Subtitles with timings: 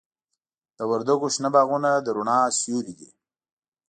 [0.77, 3.09] د وردګو شنه باغونه د رڼا سیوري دي.